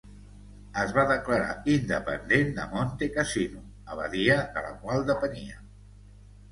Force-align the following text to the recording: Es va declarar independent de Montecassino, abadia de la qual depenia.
Es 0.83 0.93
va 0.95 1.03
declarar 1.11 1.51
independent 1.75 2.49
de 2.57 2.67
Montecassino, 2.73 3.63
abadia 3.97 4.43
de 4.59 4.67
la 4.69 4.77
qual 4.85 5.09
depenia. 5.15 5.65